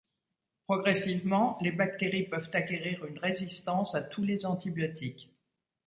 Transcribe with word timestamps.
Progressivement, 0.65 1.59
les 1.61 1.71
bactéries 1.71 2.23
peuvent 2.23 2.49
acquérir 2.53 3.05
une 3.05 3.19
résistance 3.19 3.93
à 3.93 4.01
tous 4.01 4.23
les 4.23 4.47
antibiotiques. 4.47 5.29